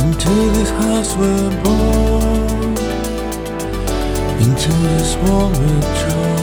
Into 0.00 0.34
this 0.56 0.70
house 0.70 1.16
we're 1.16 1.62
born. 1.62 2.76
Into 4.42 4.72
this 4.72 5.14
world 5.18 5.56
we're 5.58 5.80
drawn. 6.00 6.39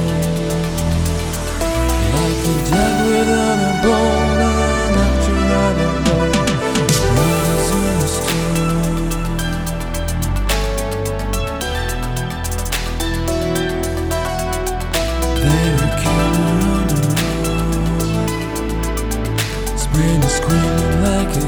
Spring 19.97 20.21
screaming 20.21 21.01
like 21.01 21.35
a 21.37 21.41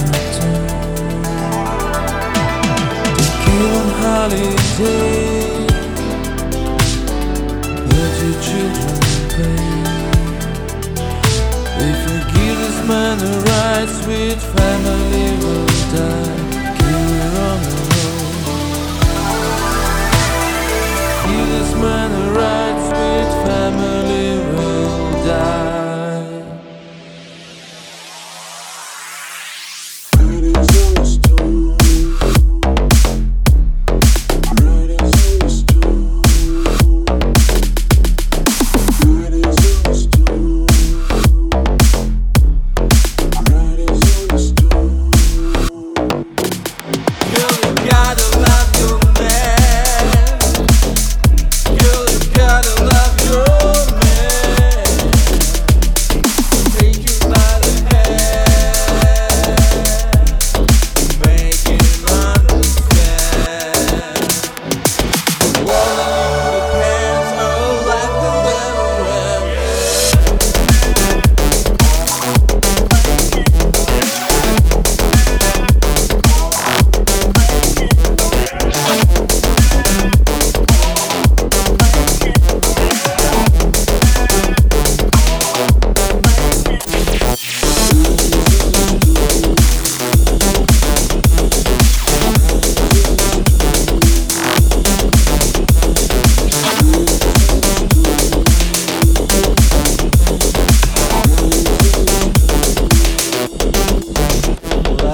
on 3.78 3.90
holiday. 4.02 5.68
Your 7.92 8.10
children 8.48 9.00
play. 9.30 9.70
If 11.90 12.00
you 12.10 12.18
give 12.34 12.58
this 12.58 12.80
man 12.88 13.16
the 13.20 13.34
right, 13.46 13.88
sweet 14.02 14.40
family 14.42 15.28
will 15.46 15.69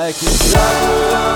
Like 0.06 0.22
a 0.22 0.52
dog 0.52 1.35